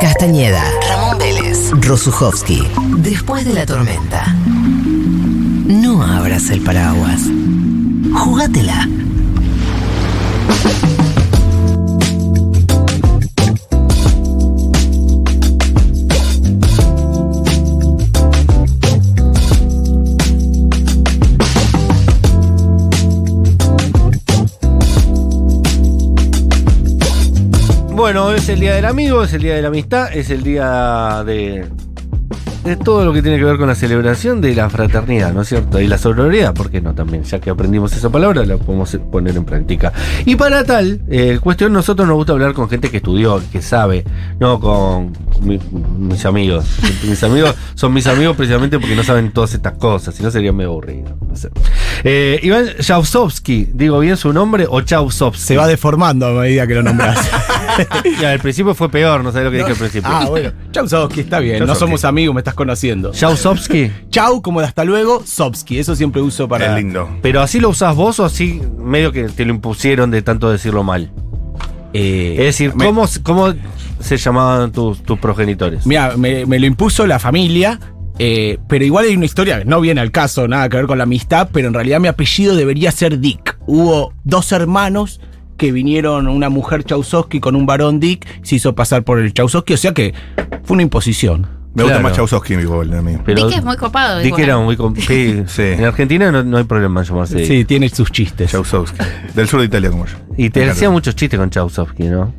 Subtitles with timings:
[0.00, 2.66] Castañeda, Ramón Vélez, Rosuchowski.
[2.98, 4.34] Después de la tormenta.
[5.66, 7.20] No abras el paraguas.
[8.14, 8.88] Jugátela.
[28.00, 31.22] Bueno, es el día del amigo, es el día de la amistad, es el día
[31.26, 31.66] de,
[32.64, 35.48] de todo lo que tiene que ver con la celebración de la fraternidad, ¿no es
[35.48, 35.78] cierto?
[35.78, 37.24] Y la sororidad, ¿por qué no también?
[37.24, 39.92] Ya que aprendimos esa palabra, la podemos poner en práctica.
[40.24, 44.02] Y para tal, eh, cuestión, nosotros nos gusta hablar con gente que estudió, que sabe,
[44.38, 45.58] no con mi-
[45.98, 46.64] mis amigos.
[47.04, 50.52] Mis amigos son mis amigos precisamente porque no saben todas estas cosas, si no sería
[50.52, 51.16] medio aburrido.
[51.28, 51.50] no sé.
[52.04, 55.42] Eh, Iván Jausovsky, ¿digo bien su nombre o Chausovsky?
[55.42, 57.18] Se va deformando a medida que lo nombras.
[58.20, 60.10] Ya, al principio fue peor, no sabes lo que dije al principio.
[60.12, 60.50] ah, bueno.
[60.72, 61.64] Chau, Sopsky, está bien.
[61.64, 63.12] No somos amigos, me estás conociendo.
[63.14, 63.90] Jausovsky.
[64.10, 65.78] Chau, como de hasta luego, Sopsky.
[65.78, 66.66] Eso siempre uso para.
[66.76, 67.08] Es lindo.
[67.22, 70.82] Pero así lo usás vos o así medio que te lo impusieron de tanto decirlo
[70.82, 71.10] mal.
[71.92, 73.54] Eh, Es decir, me- ¿cómo, cómo
[74.00, 75.86] se llamaban tus, tus progenitores?
[75.86, 77.78] Mira, me, me lo impuso la familia,
[78.18, 80.98] eh, pero igual hay una historia que no viene al caso, nada que ver con
[80.98, 83.58] la amistad, pero en realidad mi apellido debería ser Dick.
[83.66, 85.20] Hubo dos hermanos
[85.56, 89.74] que vinieron, una mujer Chausowski con un varón Dick, se hizo pasar por el Chausowski,
[89.74, 90.14] o sea que
[90.64, 91.46] fue una imposición.
[91.72, 93.16] Me gusta más Chausowski, mi gol, a mí.
[93.24, 94.18] Pero Di que es muy copado.
[94.18, 94.38] Di igual.
[94.40, 94.76] que era muy...
[94.76, 95.62] com- sí, Sí.
[95.62, 97.46] En Argentina no, no hay problema en llamarse.
[97.46, 98.50] Sí, tiene sus chistes.
[98.50, 98.98] Chausowski.
[99.36, 100.16] Del sur de Italia, como yo.
[100.36, 102.34] Y te hacía muchos chistes con Chausovsky, ¿no?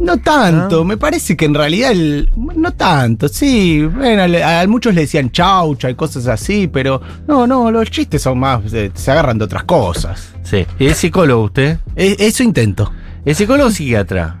[0.00, 5.02] No tanto, me parece que en realidad el, no tanto, sí, bueno, a, muchos le
[5.02, 9.36] decían chaucha y cosas así, pero no, no, los chistes son más, eh, se agarran
[9.38, 10.32] de otras cosas.
[10.42, 10.64] Sí.
[10.78, 11.78] ¿Y es psicólogo usted?
[11.96, 12.90] E- eso intento.
[13.24, 14.40] ¿Es psicólogo o psiquiatra?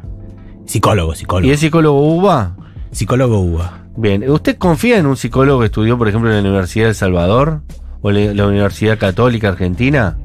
[0.66, 1.52] Psicólogo, ¿Y psicólogo.
[1.52, 2.56] es psicólogo UBA?
[2.90, 3.84] Psicólogo uva.
[3.96, 4.28] Bien.
[4.30, 7.60] ¿Usted confía en un psicólogo que estudió, por ejemplo, en la Universidad de El Salvador?
[8.02, 10.16] ¿O la Universidad Católica Argentina?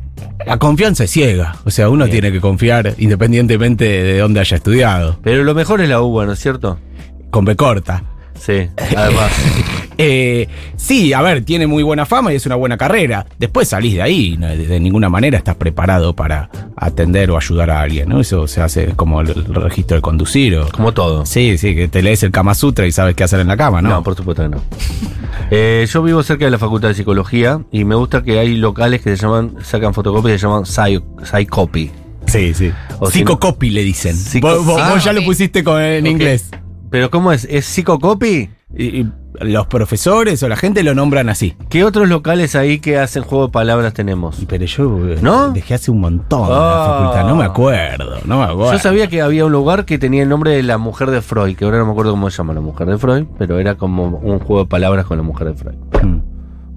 [0.46, 2.20] La confianza es ciega, o sea, uno Bien.
[2.20, 5.18] tiene que confiar independientemente de dónde haya estudiado.
[5.24, 6.78] Pero lo mejor es la UBA, ¿no es cierto?
[7.32, 8.04] Con B corta.
[8.40, 9.32] Sí, además.
[9.98, 13.26] Eh, sí, a ver, tiene muy buena fama y es una buena carrera.
[13.40, 17.70] Después salís de ahí, no, de, de ninguna manera estás preparado para atender o ayudar
[17.72, 18.20] a alguien, ¿no?
[18.20, 20.68] Eso se hace como el, el registro de conducir o...
[20.70, 21.26] Como todo.
[21.26, 23.82] Sí, sí, que te lees el Kama Sutra y sabes qué hacer en la cama,
[23.82, 23.90] ¿no?
[23.90, 24.62] No, por supuesto que no.
[25.52, 29.02] Eh, yo vivo cerca de la Facultad de Psicología y me gusta que hay locales
[29.02, 31.92] que se llaman, sacan fotocopias y se llaman Psy- Psycopy.
[32.26, 32.72] Sí, sí.
[33.00, 34.16] O si Psicocopy le dicen.
[34.16, 36.50] Psico- vos vos- Ah, vos ya lo pusiste con, en inglés.
[36.90, 37.46] Pero ¿cómo es?
[37.50, 38.50] ¿Es Psicocopy?
[38.76, 39.08] Y, y
[39.42, 41.56] los profesores o la gente lo nombran así.
[41.70, 44.44] ¿Qué otros locales ahí que hacen juego de palabras tenemos?
[44.48, 45.52] Pero yo eh, ¿No?
[45.52, 46.86] dejé hace un montón Ah.
[46.88, 48.74] la facultad, no me acuerdo, no me acuerdo.
[48.74, 51.56] Yo sabía que había un lugar que tenía el nombre de la mujer de Freud,
[51.56, 54.06] que ahora no me acuerdo cómo se llama la mujer de Freud, pero era como
[54.06, 55.76] un juego de palabras con la mujer de Freud.
[56.04, 56.22] Mm.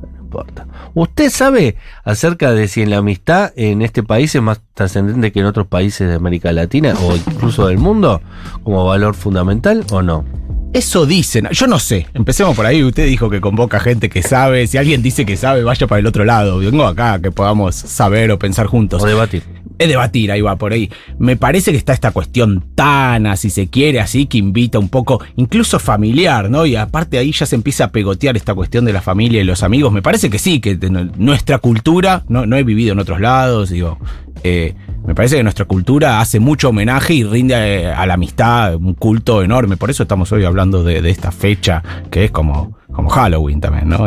[0.01, 0.67] No importa.
[0.95, 5.41] ¿Usted sabe acerca de si en la amistad en este país es más trascendente que
[5.41, 8.21] en otros países de América Latina o incluso del mundo
[8.63, 10.25] como valor fundamental o no?
[10.73, 12.07] Eso dicen, yo no sé.
[12.15, 12.85] Empecemos por ahí.
[12.85, 14.67] Usted dijo que convoca gente que sabe.
[14.67, 16.59] Si alguien dice que sabe, vaya para el otro lado.
[16.59, 19.03] Vengo acá que podamos saber o pensar juntos.
[19.03, 19.43] O debatir.
[19.79, 20.91] Es debatir, ahí va por ahí.
[21.19, 25.23] Me parece que está esta cuestión tan, si se quiere, así que invita un poco,
[25.37, 26.67] incluso familiar, ¿no?
[26.67, 29.63] Y aparte ahí ya se empieza a pegotear esta cuestión de la familia y los
[29.63, 29.93] amigos.
[29.93, 30.77] Me parece que sí, que
[31.17, 33.99] nuestra cultura, no, he vivido en otros lados, digo.
[34.43, 34.75] eh,
[35.07, 38.95] me parece que nuestra cultura hace mucho homenaje y rinde eh, a la amistad un
[38.95, 39.77] culto enorme.
[39.77, 44.07] Por eso estamos hoy hablando de, esta fecha que es como, como Halloween también, ¿no?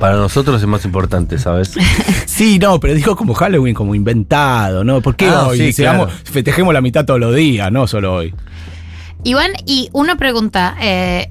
[0.00, 1.72] Para nosotros es más importante, ¿sabes?
[2.26, 5.02] Sí, no, pero dijo como Halloween, como inventado, ¿no?
[5.02, 5.58] ¿Por qué Ah, hoy?
[5.58, 6.20] sí, Seamos- claro.
[6.24, 8.34] Festejemos la mitad todos los días, no solo hoy.
[9.24, 10.74] Iván, y una pregunta.
[10.80, 11.30] eh,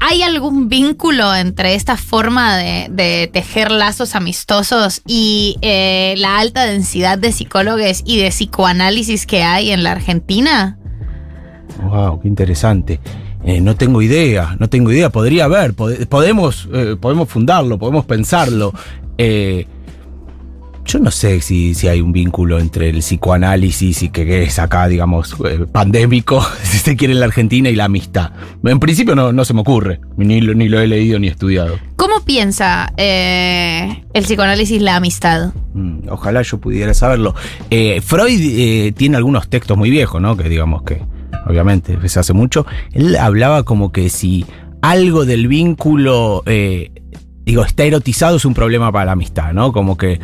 [0.00, 6.64] ¿Hay algún vínculo entre esta forma de, de tejer lazos amistosos y eh, la alta
[6.64, 10.76] densidad de psicólogos y de psicoanálisis que hay en la Argentina?
[11.84, 13.00] Wow, qué interesante.
[13.44, 15.10] Eh, no tengo idea, no tengo idea.
[15.10, 18.72] Podría haber, pode- podemos, eh, podemos fundarlo, podemos pensarlo.
[19.18, 19.66] Eh,
[20.84, 24.58] yo no sé si, si hay un vínculo entre el psicoanálisis y que, que es
[24.58, 28.32] acá, digamos, eh, pandémico, si se quiere, en la Argentina y la amistad.
[28.64, 31.78] En principio no, no se me ocurre, ni, lo- ni lo he leído ni estudiado.
[31.96, 35.52] ¿Cómo piensa eh, el psicoanálisis la amistad?
[35.74, 37.34] Mm, Ojalá yo pudiera saberlo.
[37.70, 40.36] Eh, Freud eh, tiene algunos textos muy viejos, ¿no?
[40.36, 41.00] Que digamos que,
[41.52, 42.66] obviamente, se hace mucho.
[42.92, 44.44] Él hablaba como que si
[44.80, 46.90] algo del vínculo, eh,
[47.44, 49.72] digo, está erotizado es un problema para la amistad, ¿no?
[49.72, 50.20] Como que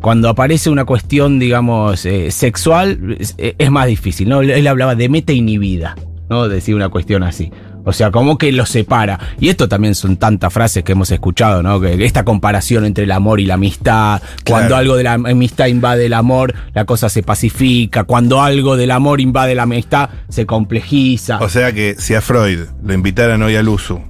[0.00, 4.40] cuando aparece una cuestión, digamos, eh, sexual, es, es más difícil, ¿no?
[4.40, 5.94] Él hablaba de meta inhibida.
[6.30, 6.48] ¿no?
[6.48, 7.50] Decir una cuestión así.
[7.84, 9.18] O sea, como que los separa.
[9.40, 11.80] Y esto también son tantas frases que hemos escuchado, ¿no?
[11.80, 14.20] Que esta comparación entre el amor y la amistad.
[14.46, 18.04] Cuando algo de la amistad invade el amor, la cosa se pacifica.
[18.04, 21.38] Cuando algo del amor invade la amistad, se complejiza.
[21.40, 24.00] O sea que si a Freud lo invitaran hoy al USU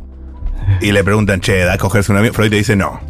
[0.81, 2.35] y le preguntan, che, ¿da a cogerse un amigo?
[2.35, 3.01] Freud te dice no.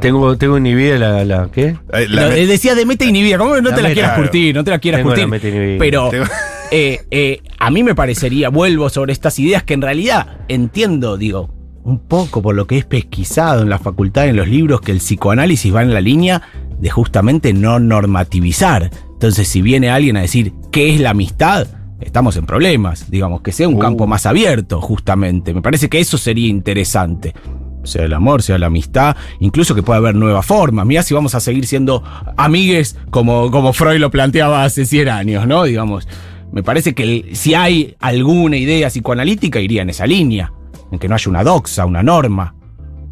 [0.00, 1.48] Tengo, tengo inhibida la, la.
[1.52, 1.76] ¿Qué?
[1.92, 4.10] Eh, la eh, decía de meta inhibida, ¿cómo que no La te la meta, quieras
[4.12, 4.22] claro.
[4.22, 4.54] curtir?
[4.54, 5.28] No te la quieras Tengo la curtir.
[5.28, 5.78] meta inhibida.
[5.80, 6.24] Pero Tengo-
[6.76, 11.54] eh, eh, a mí me parecería, vuelvo sobre estas ideas que en realidad entiendo, digo,
[11.84, 14.98] un poco por lo que es pesquisado en la facultad, en los libros, que el
[14.98, 16.42] psicoanálisis va en la línea
[16.80, 18.90] de justamente no normativizar.
[19.12, 21.68] Entonces, si viene alguien a decir qué es la amistad,
[22.00, 23.08] estamos en problemas.
[23.08, 23.78] Digamos, que sea un Uh.
[23.78, 25.54] campo más abierto, justamente.
[25.54, 27.34] Me parece que eso sería interesante.
[27.84, 30.86] Sea el amor, sea la amistad, incluso que pueda haber nuevas formas.
[30.86, 32.02] Mirá si vamos a seguir siendo
[32.36, 35.62] amigues como, como Freud lo planteaba hace 100 años, ¿no?
[35.62, 36.08] Digamos,
[36.52, 40.52] me parece que el- si hay alguna idea psicoanalítica iría en esa línea,
[40.92, 42.54] en que no haya una doxa, una norma.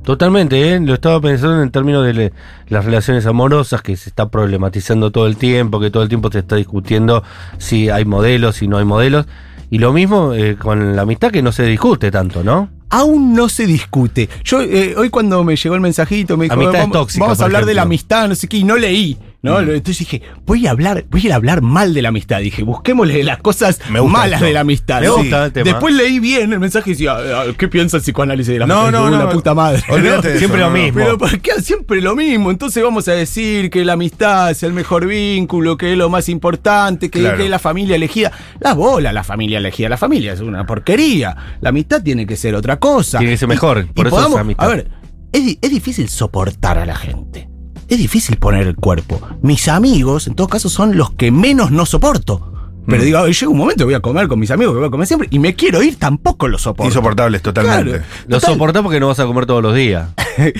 [0.05, 0.81] Totalmente, ¿eh?
[0.81, 2.33] lo estaba pensando en términos de le-
[2.69, 6.41] las relaciones amorosas que se está problematizando todo el tiempo, que todo el tiempo se
[6.41, 7.23] está discutiendo
[7.59, 9.27] si hay modelos, si no hay modelos.
[9.71, 12.69] Y lo mismo eh, con la amistad que no se discute tanto, ¿no?
[12.91, 14.29] Aún no se discute.
[14.45, 17.65] Yo eh, hoy cuando me llegó el mensajito me dijo, vamos, tóxicas, vamos a hablar
[17.65, 19.17] de la amistad, no sé qué, y no leí.
[19.43, 19.59] ¿No?
[19.61, 22.41] Entonces dije, voy a hablar, voy a ir a hablar mal de la amistad.
[22.41, 24.45] Dije, busquémosle las cosas malas esto.
[24.47, 25.01] de la amistad.
[25.01, 25.17] Me ¿no?
[25.17, 25.65] gusta el tema.
[25.65, 28.83] Después leí bien el mensaje y decía, "Ah, ¿qué piensa el psicoanálisis de la No,
[28.83, 29.01] amistad?
[29.01, 29.19] no, no.
[29.25, 29.83] La puta madre.
[29.89, 30.83] Olvídate de eso, Siempre lo no, no.
[30.83, 30.99] mismo.
[31.01, 32.51] Pero ¿por qué siempre lo mismo?
[32.51, 36.29] Entonces vamos a decir que la amistad es el mejor vínculo, que es lo más
[36.29, 37.37] importante, que, Claro.
[37.37, 38.31] que es la familia elegida.
[38.61, 39.89] La bola, la familia elegida.
[39.89, 41.37] La familia es una porquería.
[41.61, 43.19] La amistad tiene que ser otra cosa.
[43.19, 44.65] Tiene que ser mejor, y por eso es amistad.
[44.65, 44.89] A ver,
[45.33, 47.49] es difícil soportar a la gente.
[47.89, 49.21] Es difícil poner el cuerpo.
[49.43, 52.49] Mis amigos, en todo caso, son los que menos no soporto.
[52.87, 53.05] Pero Mm.
[53.05, 55.29] digo, llega un momento voy a comer con mis amigos, que voy a comer siempre,
[55.31, 56.89] y me quiero ir, tampoco lo soporto.
[56.89, 57.91] Insoportables totalmente.
[57.91, 58.05] Claro.
[58.27, 58.55] Lo Total.
[58.55, 60.09] soportás porque no vas a comer todos los días.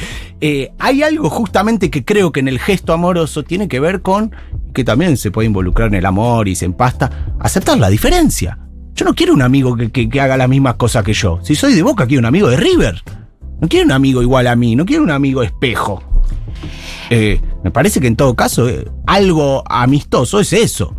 [0.45, 4.35] Eh, hay algo justamente que creo que en el gesto amoroso tiene que ver con
[4.75, 8.59] que también se puede involucrar en el amor y se empasta, aceptar la diferencia.
[8.97, 11.39] Yo no quiero un amigo que, que- que haga las mismas cosas que yo.
[11.45, 13.03] Si soy de Boca, quiero un amigo de River.
[13.63, 16.03] No quiero un amigo igual a mí, no quiero un amigo espejo.
[17.11, 20.97] Eh, me parece que en todo caso eh, algo amistoso es eso.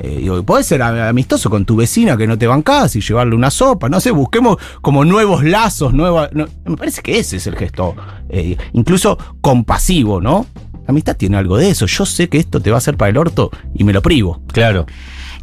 [0.00, 0.28] Eh,
[0.64, 4.10] ser amistoso con tu vecina que no te bancás y llevarle una sopa, no sé,
[4.10, 6.30] busquemos como nuevos lazos, nuevas.
[6.32, 7.94] no, me parece que ese es el gesto,
[8.28, 10.46] eh, incluso compasivo, ¿no?
[10.72, 11.86] La amistad tiene algo de eso.
[11.86, 14.42] Yo sé que esto te va a hacer para el orto y me lo privo.
[14.48, 14.86] Claro.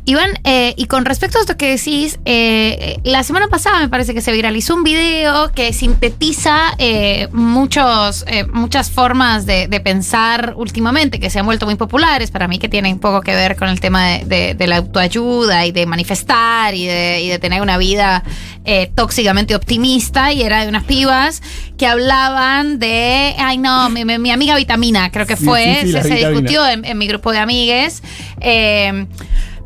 [0.05, 3.89] Iván, eh, y con respecto a esto que decís, eh, eh, la semana pasada me
[3.89, 9.79] parece que se viralizó un video que sintetiza eh, muchos, eh, muchas formas de, de
[9.79, 13.55] pensar últimamente que se han vuelto muy populares, para mí que tienen poco que ver
[13.55, 17.37] con el tema de, de- de la autoayuda y de manifestar y de, y de
[17.37, 18.23] tener una vida
[18.65, 21.43] eh, tóxicamente optimista, y era de unas pibas
[21.77, 25.87] que hablaban de, ay no, mi, mi- mi amiga vitamina, creo que Sí, fue, sí,
[25.87, 28.01] sí, la se, discutió en, en mi grupo de amigues.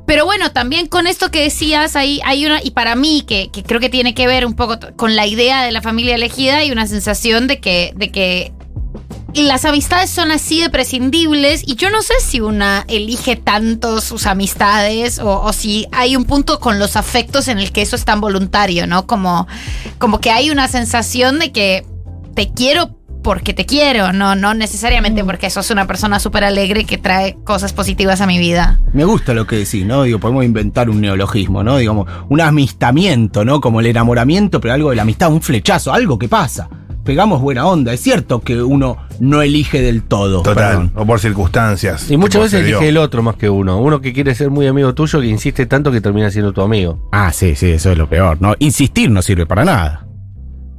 [0.06, 3.64] Pero bueno, también con esto que decías, ahí hay una, y para mí, que, que
[3.64, 6.72] creo que tiene que ver un poco con la idea de la familia elegida y
[6.72, 8.54] una sensación de que, de que
[9.34, 14.28] las amistades son así de prescindibles y yo no sé si una elige tanto sus
[14.28, 18.06] amistades o, o si hay un punto con los afectos en el que eso es
[18.06, 19.08] tan voluntario, ¿no?
[19.08, 19.48] Como,
[19.98, 21.86] como que hay una sensación de que
[22.36, 26.98] te quiero porque te quiero, no, no necesariamente porque sos una persona súper alegre que
[26.98, 28.80] trae cosas positivas a mi vida.
[28.94, 30.04] Me gusta lo que decís, ¿no?
[30.04, 31.78] Digo, podemos inventar un neologismo, ¿no?
[31.78, 33.62] Digamos, un amistamiento, ¿no?
[33.62, 36.70] Como el enamoramiento, pero algo de la amistad, un flechazo, algo que pasa.
[37.04, 37.92] Pegamos buena onda.
[37.92, 40.42] Es cierto que uno no elige del todo.
[40.42, 40.56] Total.
[40.56, 40.92] perdón.
[40.96, 42.10] O por circunstancias.
[42.10, 43.80] Y muchas veces elige el otro más que uno.
[43.80, 47.00] Uno que quiere ser muy amigo tuyo que insiste tanto que termina siendo tu amigo.
[47.12, 48.56] Ah, sí, sí, eso es lo peor, ¿no?
[48.60, 50.03] Insistir no sirve para nada.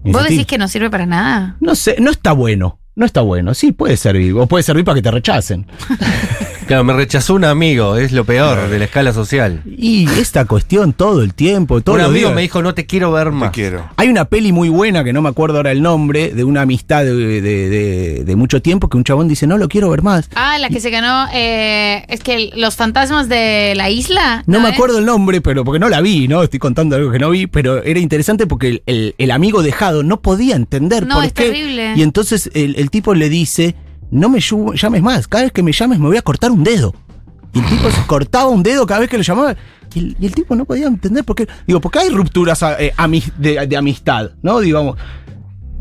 [0.05, 1.57] ¿Vos decís que no sirve para nada?
[1.61, 2.79] No sé, no está bueno.
[2.97, 3.55] No está bueno.
[3.55, 4.35] Sí, puede servir.
[4.35, 5.67] O puede servir para que te rechacen.
[6.67, 9.61] Claro, me rechazó un amigo, es lo peor de la escala social.
[9.67, 12.35] Y esta cuestión todo el tiempo, todo un amigo días.
[12.35, 13.51] me dijo, no te quiero ver Te más.
[13.51, 13.91] quiero.
[13.97, 17.05] Hay una peli muy buena que no me acuerdo ahora el nombre, de una amistad
[17.05, 20.31] de, de- de- de mucho tiempo, que un chabón dice, no lo quiero ver más.
[20.35, 24.43] Ah, la que se ganó, eh, es que los fantasmas de la isla.
[24.47, 24.75] No me es?
[24.75, 26.43] acuerdo el nombre, pero porque no la vi, ¿no?
[26.43, 30.03] Estoy contando algo que no vi, pero era interesante porque el, el- el amigo dejado
[30.03, 31.45] no podía entender No, por es qué.
[31.45, 31.93] terrible.
[31.95, 33.75] Y entonces el, el tipo le dice,
[34.15, 36.95] no me llames más, cada vez que me llames me voy a cortar un dedo.
[37.53, 39.57] Y el tipo se cortaba un dedo cada vez que lo llamaba.
[39.93, 41.49] Y el, y el tipo no podía entender por qué.
[41.67, 42.93] Digo, porque hay rupturas eh,
[43.39, 44.61] de, de amistad, ¿no?
[44.61, 44.97] Digamos,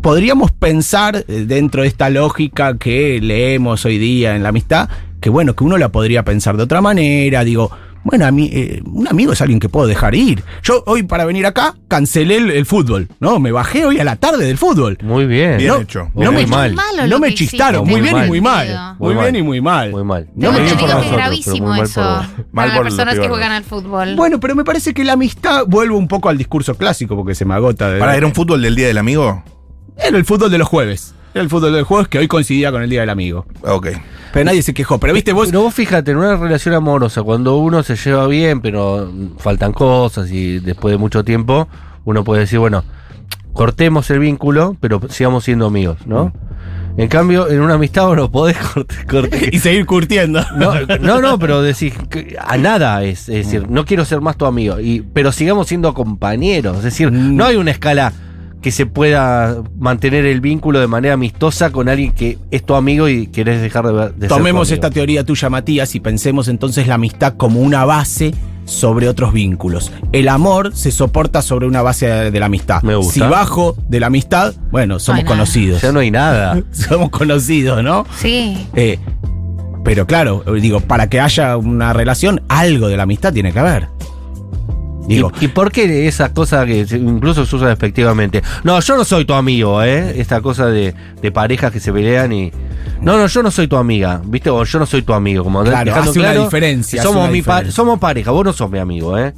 [0.02, 4.90] podríamos pensar eh, dentro de esta lógica que leemos hoy día en la amistad,
[5.22, 7.72] que bueno, que uno la podría pensar de otra manera, digo,
[8.03, 10.43] Bueno, a mí, eh, un amigo es alguien que puedo dejar ir.
[10.62, 13.39] Yo hoy para venir acá cancelé el, el fútbol, ¿no?
[13.39, 14.98] Me bajé hoy a la tarde del fútbol.
[15.01, 15.57] Muy bien.
[15.57, 16.12] Bien no, hecho.
[16.13, 16.75] no Muy me, mal.
[17.07, 18.95] no me chistaron, muy bien y muy mal.
[19.00, 19.91] Muy bien y muy mal.
[19.91, 20.27] Muy mal.
[20.36, 22.01] No me por que es gravísimo eso.
[22.01, 24.15] por- Mal Para las personas que juegan al fútbol.
[24.15, 27.45] Bueno, pero me parece que la amistad vuelve un poco al discurso clásico porque se
[27.45, 27.89] me agota.
[27.89, 29.43] De, ¿Para, era un fútbol del Día del Amigo?
[29.98, 31.15] Era el fútbol de los jueves.
[31.34, 33.46] El fútbol del jueves que hoy coincidía con el Día del Amigo.
[33.63, 33.88] Ok.
[34.34, 35.00] Pero nadie se quejó.
[35.00, 35.48] Pero viste vos.
[35.48, 40.32] Pero vos fíjate, en una relación amorosa, cuando uno se lleva bien, pero faltan cosas
[40.32, 41.68] y después de mucho tiempo,
[42.06, 42.84] uno puede decir, bueno,
[43.54, 46.34] cortemos el vínculo, pero sigamos siendo amigos, ¿no?
[46.96, 48.56] En cambio, en una amistad vos no podés
[49.10, 49.44] cortar.
[49.52, 50.44] y seguir curtiendo.
[50.56, 54.38] No, no, no, pero decís, que a nada es, es decir, no quiero ser más
[54.38, 57.36] tu amigo, y, pero sigamos siendo compañeros, es decir, Mm.
[57.36, 58.13] no hay una escala
[58.63, 63.08] que se pueda mantener el vínculo de manera amistosa con alguien que es tu amigo
[63.10, 64.74] y querés dejar de, ver- de ser tu Tomemos amigo.
[64.74, 68.34] esta teoría tuya, Matías, y pensemos entonces la amistad como una base
[68.65, 69.91] sobre otros vínculos.
[70.13, 72.82] El amor se soporta sobre una base de, de la amistad.
[72.84, 73.13] Me gusta.
[73.13, 75.82] Si bajo de la amistad, bueno, somos conocidos.
[75.82, 76.63] Ya no hay nada.
[76.72, 78.05] somos conocidos, ¿no?
[78.17, 78.65] Sí.
[78.75, 78.98] Eh,
[79.84, 83.89] pero claro, digo, para que haya una relación, algo de la amistad tiene que haber.
[85.07, 88.41] Digo, ¿Y, y por qué esa cosa que incluso se usa despectivamente?
[88.63, 90.19] No, yo no soy tu amigo, ¿eh?
[90.19, 92.51] Esta cosa de, de parejas que se pelean y.
[93.01, 94.50] No, no, yo no soy tu amiga, ¿viste?
[94.50, 95.43] O yo no soy tu amigo.
[95.43, 97.75] Como Claro, hace una diferencia, Somos, una mi pa- diferencia.
[97.75, 99.33] somos pareja, vos no sos mi amigo, ¿eh?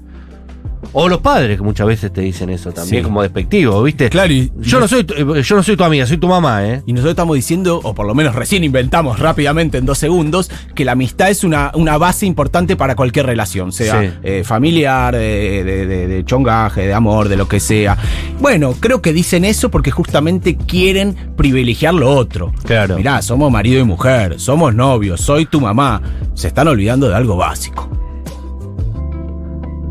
[0.94, 3.04] O los padres que muchas veces te dicen eso también, Sí.
[3.04, 4.10] como despectivo, ¿viste?
[4.10, 6.65] Claro, y- yo, no soy tu, eh, yo no soy tu amiga, soy tu mamá,
[6.65, 6.82] ¿eh?
[6.86, 10.86] Y nosotros estamos diciendo, o por lo menos recién inventamos rápidamente en dos segundos, que
[10.86, 14.10] la amistad es una, una base importante para cualquier relación, sea Sí.
[14.24, 17.98] eh, familiar, de, de- de- de chongaje, de amor, de lo que sea.
[18.39, 22.54] Bueno, creo que dicen eso porque justamente quieren privilegiar lo otro.
[22.65, 22.98] Claro.
[22.98, 26.01] Mirá, somos marido y mujer, somos novios, soy tu mamá.
[26.34, 27.89] Se están olvidando de algo básico.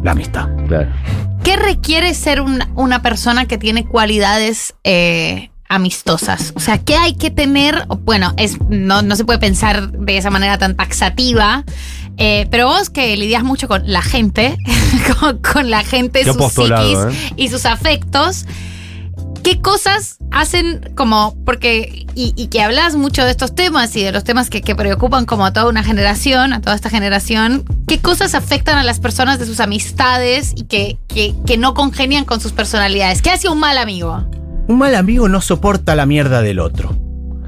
[0.04, 0.48] La amistad.
[0.68, 0.88] Claro.
[1.42, 6.52] ¿Qué requiere ser una, una persona que tiene cualidades eh, amistosas?
[6.56, 7.84] O sea, ¿qué hay que tener?
[7.88, 11.64] O, Bueno, es, no, no se puede pensar de esa manera tan taxativa.
[12.16, 14.56] eh, pero vos que lidias mucho con la gente,
[15.20, 17.32] con, con la gente, sus psiquis ¿eh?
[17.36, 18.46] y sus afectos,
[19.44, 24.10] ¿qué cosas hacen como, porque, y, y que hablas mucho de estos temas y de
[24.10, 28.00] los temas que, que preocupan como a toda una generación, a toda esta generación, ¿qué
[28.00, 32.40] cosas afectan a las personas de sus amistades y que, que, que no congenian con
[32.40, 33.22] sus personalidades?
[33.22, 34.26] ¿Qué hace un mal amigo?
[34.66, 36.96] Un mal amigo no soporta la mierda del otro.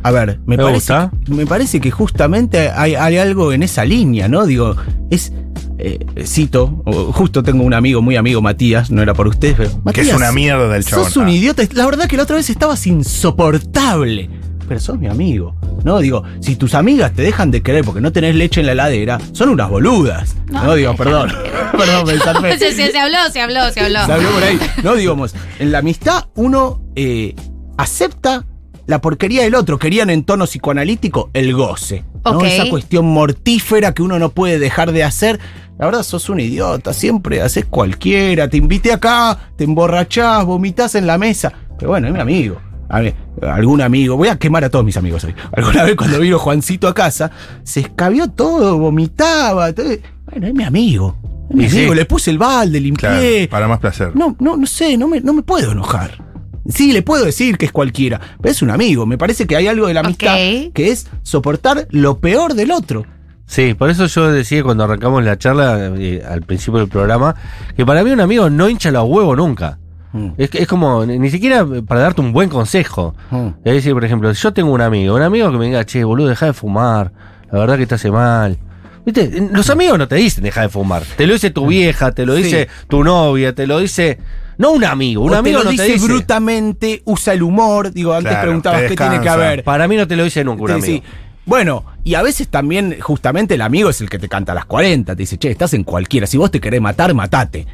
[0.03, 1.11] A ver, me, Me parece, gusta.
[1.29, 4.47] me parece que justamente hay, hay algo en esa línea, ¿no?
[4.47, 4.77] Digo,
[5.11, 5.33] es.
[5.79, 9.71] Eh, cito, justo tengo un amigo, muy amigo, Matías, no era por ustedes, pero.
[9.71, 11.05] Que es Matías, una mierda el chabón.
[11.07, 11.33] Sos un Ah.
[11.33, 11.63] idiota.
[11.73, 14.31] La verdad que la otra vez estabas insoportable.
[14.69, 15.55] Pero sos mi amigo.
[15.85, 18.73] No, digo, si tus amigas te dejan de querer porque no tenés leche en la
[18.73, 20.35] heladera, son unas boludas.
[20.51, 21.33] No, No, digo, perdón.
[21.77, 22.59] perdón, me.
[22.59, 24.05] Se, se- se habló, se habló, se habló.
[24.07, 24.59] Se abrió por ahí.
[24.83, 27.37] No, digamos, en la amistad uno eh,
[27.77, 28.45] acepta
[28.89, 29.79] la porquería del otro.
[29.79, 32.03] Querían en tono psicoanalítico el goce.
[32.25, 32.33] ¿no?
[32.39, 32.45] Ok.
[32.45, 35.39] Esa cuestión mortífera que uno no puede dejar de hacer.
[35.79, 36.93] La verdad, sos un idiota.
[36.93, 38.49] Siempre haces cualquiera.
[38.49, 41.53] Te invité acá, te emborrachás, vomitas en la mesa.
[41.79, 42.61] Pero bueno, es mi amigo.
[42.89, 45.35] A ver, algún amigo, voy a quemar a todos mis amigos hoy.
[45.53, 47.31] Alguna vez cuando vino Juancito a casa,
[47.65, 49.73] se escabió todo, vomitaba.
[49.73, 49.89] todo.
[50.31, 51.17] Bueno, es mi amigo.
[51.51, 51.79] Es mi sí.
[51.79, 53.09] amigo, le puse el balde, limpié.
[53.09, 54.13] Claro, para más placer.
[54.15, 56.25] No, no, no sé, no me, no me puedo enojar.
[56.69, 59.07] Sí, le puedo decir que es cualquiera, pero es un amigo.
[59.07, 60.37] Me parece que hay algo de la amistad
[60.75, 63.07] que es soportar lo peor del otro.
[63.47, 67.35] Sí, por eso yo decía cuando arrancamos la charla eh, al principio del programa
[67.77, 69.79] que para mí un amigo no hincha los huevos nunca.
[70.13, 70.31] Mm.
[70.37, 73.15] Es, que- es como, ni siquiera para darte un buen consejo.
[73.31, 73.47] Mm.
[73.65, 76.29] Es decir, por ejemplo, yo tengo un amigo, un amigo que me diga, che, boludo,
[76.29, 77.13] deja de fumar,
[77.53, 78.59] la verdad que te hace mal.
[79.05, 79.49] ¿Viste?
[79.53, 81.03] Los amigos no te dicen deja de fumar.
[81.17, 82.43] Te lo dice tu vieja, te lo Sí.
[82.43, 84.19] dice tu novia, te lo dice.
[84.59, 86.07] No un amigo, un O amigo te lo no te dice dice.
[86.09, 87.93] brutamente, usa el humor.
[87.93, 89.63] Digo, antes Claro, preguntabas qué tiene que haber.
[89.63, 90.87] Para mí no te lo dice nunca un Sí, amigo.
[90.87, 91.03] sí.
[91.47, 94.67] Bueno, y a veces también, justamente, el amigo es el que te canta a las
[94.67, 95.15] 40.
[95.15, 96.27] Te dice, che, estás en cualquiera.
[96.27, 97.67] Si vos te querés matar, matate.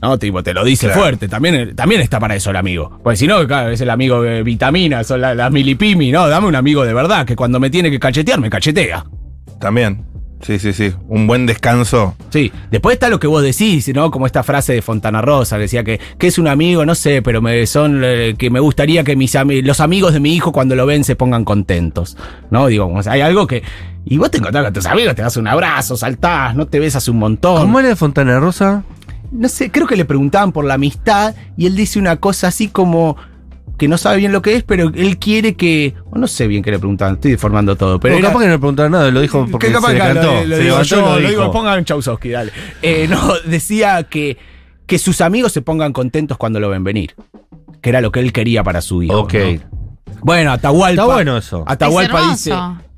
[0.00, 1.00] No, tipo, te lo dice Claro.
[1.02, 1.28] fuerte.
[1.28, 2.98] También, también está para eso el amigo.
[3.02, 6.26] Pues si no, claro, es el amigo de vitaminas, son la- las milipimi, ¿no?
[6.28, 9.04] Dame un amigo de verdad que cuando me tiene que cachetear, me cachetea.
[9.60, 10.06] También.
[10.42, 10.92] Sí, sí, sí.
[11.08, 12.14] Un buen descanso.
[12.30, 14.10] Sí, después está lo que vos decís, ¿no?
[14.10, 17.20] Como esta frase de Fontana Rosa que decía que, que es un amigo, no sé,
[17.22, 20.50] pero me son eh, que me gustaría que mis ami- los amigos de mi hijo
[20.52, 22.16] cuando lo ven se pongan contentos,
[22.50, 22.66] ¿no?
[22.68, 23.62] Digo, hay algo que
[24.06, 27.06] y vos te encontrás con tus amigos, te das un abrazo, saltás, no te besas
[27.08, 27.60] un montón.
[27.60, 28.82] ¿Cómo era de Fontana Rosa?
[29.30, 32.66] No sé, creo que le preguntaban por la amistad y él dice una cosa así
[32.68, 33.16] como
[33.80, 35.94] que no sabe bien lo que es, pero él quiere que.
[36.14, 37.98] no sé bien qué le preguntaban, estoy deformando todo.
[37.98, 39.98] Pero era- capaz que no le preguntaron nada, lo dijo porque que capaz se que
[40.00, 40.22] cantó.
[40.22, 41.52] lo, lo se digo levantó yo, lo lo digo, dijo.
[41.52, 42.52] pongan Chausowski, dale.
[42.82, 44.36] Eh, no, decía que,
[44.84, 47.14] que sus amigos se pongan contentos cuando lo ven venir.
[47.80, 49.18] Que era lo que él quería para su hijo.
[49.18, 49.32] Ok.
[49.34, 49.80] ¿no?
[50.22, 51.02] Bueno, Atahualpa.
[51.02, 51.64] Está bueno eso.
[51.66, 52.50] Atahualpa Es dice.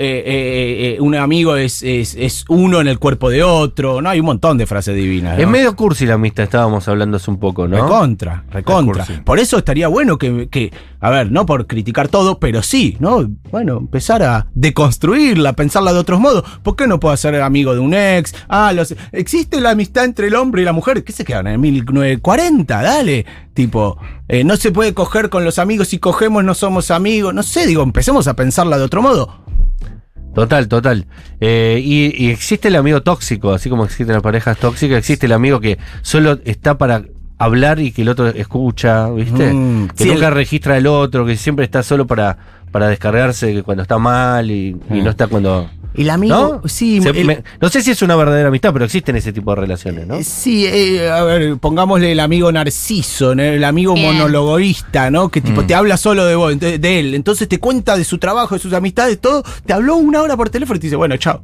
[0.05, 4.03] Eh, eh, eh, un amigo es, es, es uno en el cuerpo de otro.
[4.03, 5.39] No, hay un montón de frases divinas.
[5.39, 5.53] Es ¿no?
[5.53, 7.77] medio cursi la amistad, estábamos hablando hace un poco, ¿no?
[7.77, 9.05] Recontra, recontra.
[9.05, 9.21] Es.
[9.21, 13.31] Por eso estaría bueno que, que, a ver, no por criticar todo, pero sí, ¿no?
[13.53, 16.43] Bueno, empezar a deconstruirla, pensarla de otros modos.
[16.65, 18.35] ¿Por qué no puedo ser amigo de un ex?
[18.49, 21.05] Ah, los, existe la amistad entre el hombre y la mujer.
[21.05, 22.83] ¿Qué se quedan en 1940?
[22.83, 23.25] Dale.
[23.55, 27.35] Tipo, eh, no se puede coger con los amigos si cogemos no somos amigos.
[27.35, 29.43] No sé, digo, empecemos a pensarla de otro modo.
[30.35, 31.07] Total, total.
[31.41, 35.33] Eh, y, y existe el amigo tóxico, así como existen las parejas tóxicas, existe el
[35.33, 37.05] amigo que solo está para
[37.39, 39.53] hablar y que el otro escucha, ¿viste?
[39.53, 42.39] Mm, que sí, nunca el- registra el otro, que siempre está solo para,
[42.71, 45.05] para descargarse cuando está mal y, y Mm.
[45.05, 45.69] no está cuando...
[45.95, 46.69] El amigo, ¿No?
[46.69, 49.55] sí, Se- el- me- no sé si es una verdadera amistad, pero existen ese tipo
[49.55, 50.15] de relaciones, ¿no?
[50.17, 53.43] Eh, Sí, eh, a ver, pongámosle el amigo narciso, ¿no?
[53.43, 54.13] el amigo Bien.
[54.15, 55.29] monologoísta, ¿no?
[55.29, 57.15] Que tipo te habla solo de vos, ent- de él.
[57.15, 59.43] Entonces te cuenta de su trabajo, de sus amistades, todo.
[59.67, 61.43] Te habló una hora por teléfono y te dice, bueno, chao.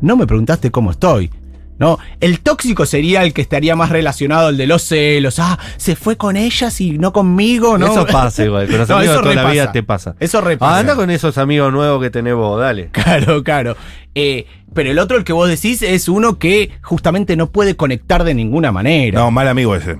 [0.00, 1.30] No me preguntaste cómo estoy.
[1.78, 1.98] ¿No?
[2.20, 5.40] El tóxico sería el que estaría más relacionado al de los celos.
[5.40, 7.86] Ah, se fue con ellas y no conmigo, ¿no?
[7.86, 10.14] Eso pasa igual, con los No, amigos eso de toda la vida te pasa.
[10.20, 10.76] Eso repasa.
[10.76, 12.90] Ah, anda con esos amigos nuevos que tenés vos, dale.
[12.92, 13.76] Claro, claro.
[14.14, 18.22] Eh, pero el otro, el que vos decís, es uno que justamente no puede conectar
[18.22, 19.18] de ninguna manera.
[19.20, 19.96] No, mal amigo ese.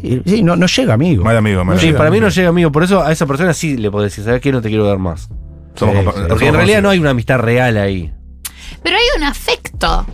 [0.00, 1.24] Sí, sí, no, no llega, amigo.
[1.24, 1.98] Mal amigo, mal Sí, amigo.
[1.98, 4.40] para mí no llega amigo, por eso a esa persona sí le podés decir, ¿sabes
[4.40, 4.52] qué?
[4.52, 5.28] No te quiero ver más.
[5.74, 8.12] Somos Sí, somos Porque en realidad no hay una amistad real ahí.
[8.82, 10.06] Pero hay un afecto.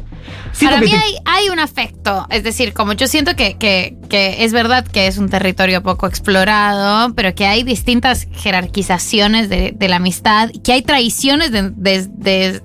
[0.52, 2.26] Sí, Para mí te- hay, hay un afecto.
[2.30, 6.06] Es decir, como yo siento que, que- que es verdad que es un territorio poco
[6.06, 12.60] explorado, pero que hay distintas jerarquizaciones de, de la amistad, que hay traiciones de, de-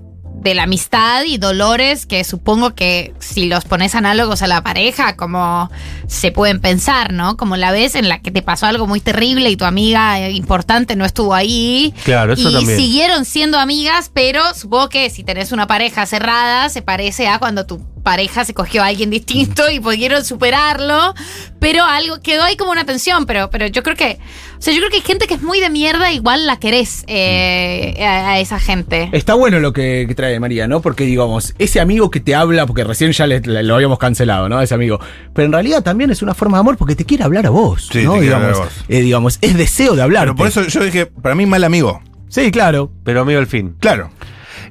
[0.49, 5.15] de- la amistad y dolores que supongo que si los pones análogos a la pareja,
[5.15, 5.69] como
[6.07, 7.37] se pueden pensar, ¿no?
[7.37, 10.31] Como la vez en la que te pasó algo muy terrible y tu amiga eh,
[10.31, 11.93] importante no estuvo ahí.
[12.05, 12.77] Claro, eso y también.
[12.79, 17.65] siguieron siendo amigas, pero supongo que si tenés una pareja cerrada, se parece a cuando
[17.65, 21.13] tu pareja se cogió a alguien distinto y pudieron superarlo,
[21.59, 24.17] pero algo quedó ahí como una tensión, pero, pero yo creo que,
[24.57, 27.03] o sea, yo creo que hay gente que es muy de mierda, igual la querés
[27.07, 29.09] eh, a, a esa gente.
[29.11, 30.81] Está bueno lo que, que trae María, ¿no?
[30.81, 34.47] Porque, digamos, ese amigo que te habla, porque recién ya le- le- lo habíamos cancelado,
[34.47, 34.61] ¿no?
[34.61, 35.01] Ese amigo.
[35.33, 37.89] Pero en realidad también es una forma de amor porque te quiere hablar a vos.
[37.91, 38.13] Sí, ¿no?
[38.13, 38.85] te quiere digamos, hablar a vos.
[38.87, 40.23] eh, digamos, es deseo de hablar.
[40.27, 42.01] Pero por eso yo dije, para mí mal amigo.
[42.29, 42.89] Sí, claro.
[43.03, 43.75] Pero amigo al fin.
[43.81, 44.11] Claro.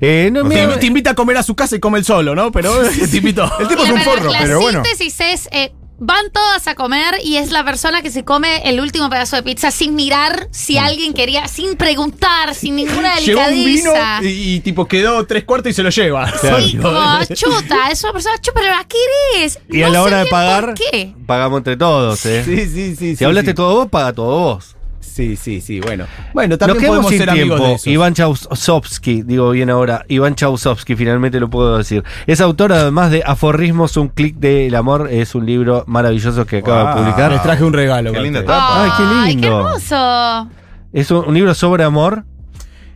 [0.01, 2.05] Eh, no, O mira, Te, te invita a comer a su casa y come él
[2.05, 2.53] solo, ¿no?
[2.53, 2.73] Pero
[3.11, 3.51] te invitó.
[3.59, 4.83] El tipo es un forro, la pero bueno.
[4.85, 8.81] síntesis es, eh, van todas a comer y es la persona que se come el
[8.81, 13.65] último pedazo de pizza sin mirar si alguien quería, sin preguntar, sin ninguna Llegó un
[13.65, 14.23] vino delicadeza.
[14.23, 16.31] y, y, tipo quedó tres cuartos y se lo lleva.
[16.39, 19.59] Sí, como chuta, es una persona chuta, pero la querés.
[19.71, 21.15] y a la hora de pagar, ¿Por qué?
[21.27, 22.43] pagamos entre todos, ¿eh?
[22.45, 22.97] Sí, sí, sí.
[22.97, 23.55] si sí, hablaste sí.
[23.55, 24.76] todo vos, paga todo vos.
[25.07, 25.81] Sí, sí, sí.
[25.81, 26.05] Bueno.
[26.35, 27.75] Bueno, Nos también quedamos podemos sin ser amigos de tiempo.
[27.77, 27.87] esos.
[27.87, 32.05] Iván Chausovsky, digo bien ahora, Iván Chausovsky, finalmente lo puedo decir.
[32.27, 36.83] Es autor además de Aforismos, un clic del amor, es un libro maravilloso que acaba
[36.85, 36.95] Wow.
[36.95, 37.33] de publicar.
[37.33, 38.13] Les traje un regalo.
[38.13, 38.85] Qué linda tapa.
[38.85, 39.41] Ay, qué lindo.
[39.49, 40.51] qué hermoso.
[40.93, 42.25] Es un, un libro sobre amor.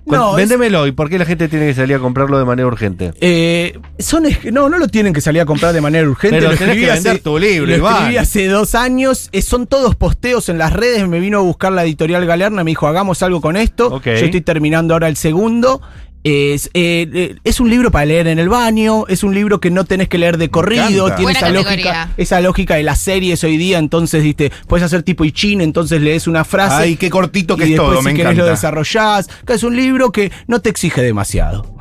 [0.06, 2.66] No, es- Véndemelo y por qué la gente tiene que salir a comprarlo de manera
[2.66, 3.12] urgente.
[3.20, 6.38] Eh, son no, no lo tienen que salir a comprar de manera urgente.
[6.38, 9.28] Pero lo tenés que vender tu libro, lo escribí hace dos años.
[9.32, 11.06] Eh, son todos posteos en las redes.
[11.08, 12.64] Me vino a buscar la editorial Galerna.
[12.64, 13.90] Me dijo, hagamos algo con esto.
[14.20, 15.80] Yo estoy terminando ahora el segundo.
[16.22, 19.70] Es, eh, eh, es un libro para leer en el baño, es un libro que
[19.70, 21.16] no tenés que leer de corrido, encanta.
[21.16, 21.70] tiene Buena esa categoría.
[21.76, 26.02] lógica, esa lógica de las series hoy día, entonces viste, puedes hacer tipo Ichin, entonces
[26.02, 26.74] lees una frase.
[26.83, 29.30] Ay, qué cortito que y es después todo, si me querés lo desarrollás.
[29.48, 31.74] Es un libro que no te exige demasiado.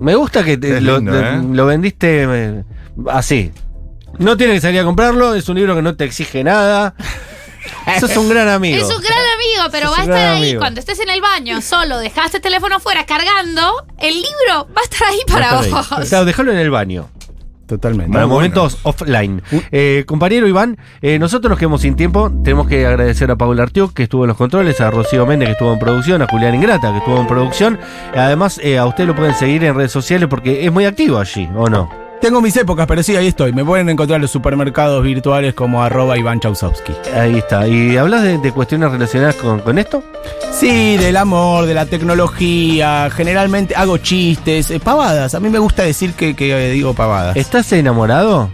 [0.00, 1.40] Me gusta que te- lo, lindo, lo- ¿eh?
[1.52, 2.64] lo vendiste eh,
[3.08, 3.52] así.
[4.18, 6.94] No tienes que salir a comprarlo, es un libro que no te exige nada.
[7.96, 8.76] Eso es un gran amigo.
[8.76, 10.60] Es un gran amigo, pero Es va a estar ahí amigo.
[10.60, 14.84] cuando estés en el baño, solo dejaste el teléfono afuera cargando, el libro va a
[14.84, 15.70] estar ahí para estar ahí.
[15.70, 16.08] vos.
[16.08, 17.08] Claro, déjalo en el baño.
[17.66, 18.12] Totalmente.
[18.12, 19.42] Para Muy momentos offline.
[19.72, 22.30] Eh, compañero Iván, eh, nosotros nos quedamos sin tiempo.
[22.44, 25.52] Tenemos que agradecer a Paula Artiuk, que estuvo en los controles, a Rocío Méndez, que
[25.54, 27.78] estuvo en producción, a Julián Ingrata, que estuvo en producción.
[28.14, 31.48] Además, eh, a usted lo pueden seguir en redes sociales porque es muy activo allí,
[31.56, 32.05] ¿o no?
[32.20, 33.52] Tengo mis épocas, pero sí, ahí estoy.
[33.52, 36.92] Me pueden encontrar en los supermercados virtuales como arroba Iván Chausovsky.
[37.14, 37.68] Ahí está.
[37.68, 40.02] ¿Y hablas de, de cuestiones relacionadas con, con esto?
[40.52, 43.10] Sí, del amor, de la tecnología.
[43.14, 45.34] Generalmente hago chistes, eh, pavadas.
[45.34, 47.36] A mí me gusta decir que, que, eh, digo pavadas.
[47.36, 48.50] ¿Estás enamorado?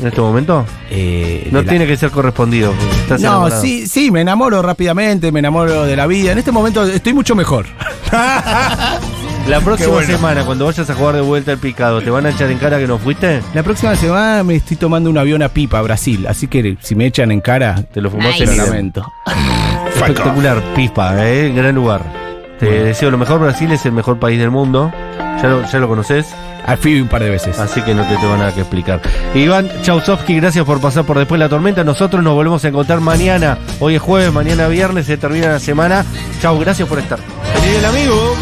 [0.00, 0.64] en este momento?
[0.90, 2.72] Eh, No la- tiene que ser correspondido.
[3.02, 3.60] Estás No, enamorado.
[3.62, 6.30] sí, sí, me enamoro rápidamente, me enamoro de la vida.
[6.32, 7.66] En este momento estoy mucho mejor.
[9.48, 10.06] La próxima bueno.
[10.06, 12.78] semana, cuando vayas a jugar de vuelta al picado, ¿te van a echar en cara
[12.78, 13.40] que no fuiste?
[13.54, 16.26] La próxima semana me estoy tomando un avión a Pipa, a Brasil.
[16.28, 18.46] Así que si me echan en cara, Te lo fumaste Nice.
[18.46, 19.12] lo en lamento.
[19.94, 22.02] Espectacular, Pispa, eh, gran lugar.
[22.60, 23.40] Te deseo lo mejor.
[23.40, 24.92] Brasil es el mejor país del mundo.
[25.42, 26.26] Ya lo, ya lo conoces,
[26.66, 27.58] Ah, Fui un par de veces.
[27.58, 29.00] así que no te tengo nada que explicar.
[29.34, 31.82] Iván Chausovsky, gracias por pasar por después de la tormenta.
[31.82, 33.56] Nosotros nos volvemos a encontrar mañana.
[33.80, 36.04] Hoy es jueves, mañana viernes, se termina la semana.
[36.42, 37.18] Chau, gracias por estar.
[37.54, 38.34] Feliz el amigo.